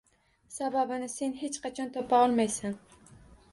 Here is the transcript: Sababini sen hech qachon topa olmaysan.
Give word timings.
Sababini 0.55 1.09
sen 1.17 1.37
hech 1.43 1.61
qachon 1.67 1.93
topa 1.99 2.25
olmaysan. 2.31 2.77